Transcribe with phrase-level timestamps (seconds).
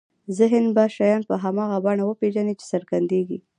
[0.37, 3.37] ذهن به شیان په هماغه بڼه وپېژني چې څرګندېږي.